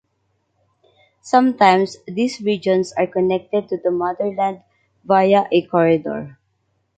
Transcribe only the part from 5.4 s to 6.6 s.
a corridor.